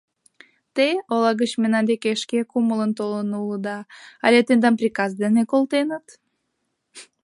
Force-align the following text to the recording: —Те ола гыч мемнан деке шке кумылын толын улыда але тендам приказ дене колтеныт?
—Те 0.75 0.87
ола 1.13 1.31
гыч 1.41 1.51
мемнан 1.61 1.85
деке 1.91 2.11
шке 2.21 2.39
кумылын 2.51 2.91
толын 2.99 3.29
улыда 3.41 3.77
але 4.25 4.39
тендам 4.47 4.75
приказ 4.79 5.11
дене 5.23 5.41
колтеныт? 5.51 6.05